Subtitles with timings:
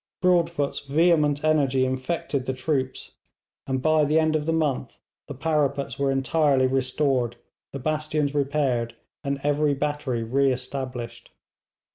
[0.19, 3.11] Broadfoot's vehement energy infected the troops,
[3.67, 7.35] and by the end of the month the parapets were entirely restored,
[7.71, 11.29] the bastions repaired, and every battery re established.